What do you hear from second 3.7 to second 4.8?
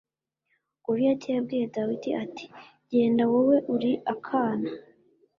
uri akana